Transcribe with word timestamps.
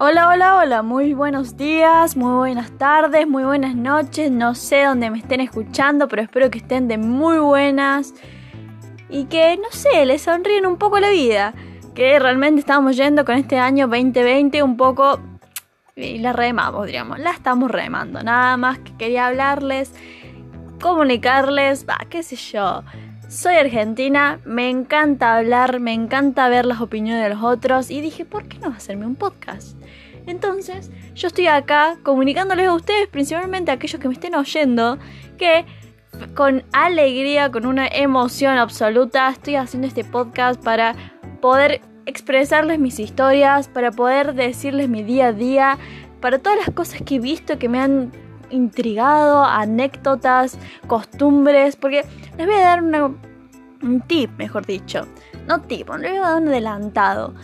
Hola, 0.00 0.28
hola, 0.28 0.56
hola, 0.56 0.82
muy 0.82 1.14
buenos 1.14 1.56
días, 1.56 2.16
muy 2.16 2.34
buenas 2.34 2.72
tardes, 2.78 3.28
muy 3.28 3.44
buenas 3.44 3.76
noches, 3.76 4.28
no 4.28 4.56
sé 4.56 4.82
dónde 4.82 5.08
me 5.08 5.18
estén 5.18 5.40
escuchando, 5.40 6.08
pero 6.08 6.20
espero 6.20 6.50
que 6.50 6.58
estén 6.58 6.88
de 6.88 6.98
muy 6.98 7.38
buenas. 7.38 8.12
Y 9.08 9.26
que, 9.26 9.56
no 9.56 9.70
sé, 9.70 10.04
les 10.04 10.22
sonríen 10.22 10.66
un 10.66 10.78
poco 10.78 10.98
la 10.98 11.10
vida, 11.10 11.54
que 11.94 12.18
realmente 12.18 12.58
estamos 12.58 12.96
yendo 12.96 13.24
con 13.24 13.36
este 13.36 13.56
año 13.56 13.86
2020 13.86 14.64
un 14.64 14.76
poco 14.76 15.20
y 15.94 16.18
la 16.18 16.32
remamos, 16.32 16.88
digamos, 16.88 17.20
la 17.20 17.30
estamos 17.30 17.70
remando, 17.70 18.20
nada 18.20 18.56
más 18.56 18.80
que 18.80 18.96
quería 18.96 19.28
hablarles, 19.28 19.92
comunicarles, 20.80 21.88
va, 21.88 21.98
qué 22.10 22.24
sé 22.24 22.34
yo. 22.34 22.82
Soy 23.34 23.56
argentina, 23.56 24.38
me 24.44 24.70
encanta 24.70 25.36
hablar, 25.36 25.80
me 25.80 25.92
encanta 25.92 26.48
ver 26.48 26.64
las 26.64 26.80
opiniones 26.80 27.20
de 27.20 27.30
los 27.30 27.42
otros 27.42 27.90
y 27.90 28.00
dije, 28.00 28.24
¿por 28.24 28.46
qué 28.46 28.60
no 28.60 28.68
hacerme 28.68 29.06
un 29.06 29.16
podcast? 29.16 29.76
Entonces, 30.28 30.92
yo 31.16 31.26
estoy 31.26 31.48
acá 31.48 31.96
comunicándoles 32.04 32.68
a 32.68 32.72
ustedes, 32.72 33.08
principalmente 33.08 33.72
a 33.72 33.74
aquellos 33.74 34.00
que 34.00 34.06
me 34.06 34.14
estén 34.14 34.36
oyendo, 34.36 34.98
que 35.36 35.64
con 36.36 36.62
alegría, 36.72 37.50
con 37.50 37.66
una 37.66 37.88
emoción 37.88 38.56
absoluta, 38.56 39.28
estoy 39.30 39.56
haciendo 39.56 39.88
este 39.88 40.04
podcast 40.04 40.62
para 40.62 40.94
poder 41.40 41.80
expresarles 42.06 42.78
mis 42.78 43.00
historias, 43.00 43.66
para 43.66 43.90
poder 43.90 44.34
decirles 44.34 44.88
mi 44.88 45.02
día 45.02 45.26
a 45.26 45.32
día, 45.32 45.78
para 46.20 46.38
todas 46.38 46.60
las 46.64 46.72
cosas 46.72 47.02
que 47.02 47.16
he 47.16 47.18
visto 47.18 47.58
que 47.58 47.68
me 47.68 47.80
han 47.80 48.12
intrigado, 48.54 49.44
anécdotas, 49.44 50.58
costumbres, 50.86 51.76
porque 51.76 52.04
les 52.38 52.46
voy 52.46 52.56
a 52.56 52.60
dar 52.60 52.82
un 52.82 54.00
tip, 54.06 54.30
mejor 54.38 54.64
dicho. 54.64 55.06
No 55.46 55.60
tip, 55.60 55.88
les 55.98 56.10
voy 56.12 56.18
a 56.18 56.30
dar 56.30 56.42
un 56.42 56.48
adelantado. 56.48 57.34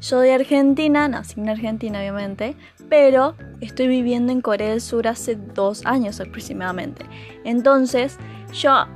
Yo 0.00 0.20
de 0.20 0.32
Argentina, 0.32 1.08
nací 1.08 1.40
en 1.40 1.50
Argentina 1.50 1.98
obviamente, 1.98 2.56
pero 2.88 3.34
estoy 3.60 3.86
viviendo 3.86 4.32
en 4.32 4.40
Corea 4.40 4.70
del 4.70 4.80
Sur 4.80 5.06
hace 5.06 5.36
dos 5.36 5.84
años 5.84 6.20
aproximadamente. 6.20 7.04
Entonces, 7.44 8.18
yo, 8.54 8.86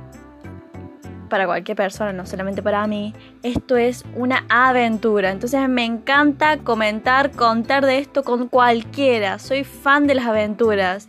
para 1.29 1.45
cualquier 1.45 1.77
persona, 1.77 2.11
no 2.11 2.25
solamente 2.25 2.63
para 2.63 2.87
mí, 2.87 3.13
esto 3.43 3.77
es 3.77 4.03
una 4.15 4.45
aventura. 4.49 5.29
Entonces 5.29 5.69
me 5.69 5.85
encanta 5.85 6.57
comentar, 6.57 7.31
contar 7.31 7.85
de 7.85 7.99
esto 7.99 8.23
con 8.23 8.47
cualquiera. 8.47 9.37
Soy 9.37 9.63
fan 9.63 10.07
de 10.07 10.15
las 10.15 10.25
aventuras 10.25 11.07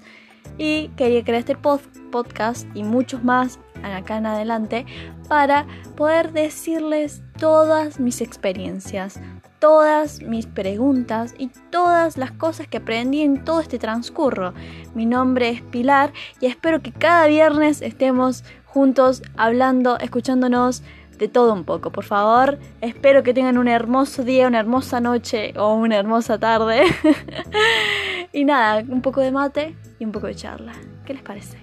y 0.59 0.89
quería 0.97 1.25
crear 1.25 1.41
este 1.41 1.57
podcast 1.57 2.67
y 2.75 2.83
muchos 2.83 3.23
más 3.25 3.59
acá 3.83 4.17
en 4.17 4.27
adelante 4.27 4.87
para 5.29 5.67
poder 5.97 6.33
decirles 6.33 7.23
todas 7.39 8.01
mis 8.01 8.21
experiencias, 8.21 9.21
todas 9.59 10.23
mis 10.23 10.47
preguntas 10.47 11.35
y 11.39 11.49
todas 11.71 12.17
las 12.17 12.33
cosas 12.33 12.69
que 12.69 12.79
aprendí 12.79 13.23
en 13.23 13.45
todo 13.45 13.61
este 13.61 13.79
transcurso. 13.79 14.55
Mi 14.95 15.07
nombre 15.07 15.51
es 15.51 15.63
Pilar 15.63 16.13
y 16.41 16.47
espero 16.47 16.81
que 16.81 16.93
cada 16.93 17.27
viernes 17.27 17.83
estemos 17.83 18.45
juntos 18.65 19.23
hablando, 19.37 19.99
escuchándonos 19.99 20.83
de 21.19 21.29
todo 21.29 21.53
un 21.55 21.65
poco, 21.65 21.91
por 21.91 22.05
favor. 22.05 22.59
Espero 22.81 23.23
que 23.23 23.33
tengan 23.33 23.59
un 23.59 23.69
hermoso 23.69 24.23
día, 24.23 24.47
una 24.47 24.61
hermosa 24.61 25.01
noche 25.01 25.55
o 25.57 25.75
una 25.75 25.97
hermosa 25.97 26.39
tarde. 26.39 26.83
y 28.33 28.45
nada, 28.45 28.85
un 28.89 29.03
poco 29.03 29.21
de 29.21 29.33
mate 29.33 29.77
y 29.99 30.05
un 30.05 30.13
poco 30.13 30.27
de 30.27 30.35
charla. 30.35 30.73
¿Qué 31.05 31.15
les 31.15 31.23
parece? 31.23 31.59